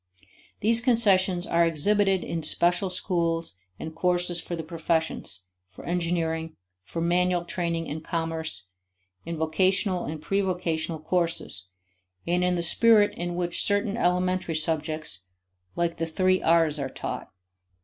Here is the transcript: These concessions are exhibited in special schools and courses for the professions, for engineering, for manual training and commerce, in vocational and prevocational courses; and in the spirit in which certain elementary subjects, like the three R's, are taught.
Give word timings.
These 0.61 0.81
concessions 0.81 1.45
are 1.45 1.63
exhibited 1.63 2.23
in 2.23 2.41
special 2.41 2.89
schools 2.89 3.53
and 3.79 3.93
courses 3.93 4.41
for 4.41 4.55
the 4.55 4.63
professions, 4.63 5.41
for 5.69 5.85
engineering, 5.85 6.55
for 6.83 7.01
manual 7.01 7.45
training 7.45 7.87
and 7.87 8.03
commerce, 8.03 8.65
in 9.27 9.37
vocational 9.37 10.05
and 10.05 10.19
prevocational 10.19 11.03
courses; 11.03 11.67
and 12.25 12.43
in 12.43 12.55
the 12.55 12.63
spirit 12.63 13.13
in 13.15 13.35
which 13.35 13.61
certain 13.61 13.95
elementary 13.95 14.55
subjects, 14.55 15.25
like 15.75 15.97
the 15.97 16.07
three 16.07 16.41
R's, 16.41 16.79
are 16.79 16.89
taught. 16.89 17.29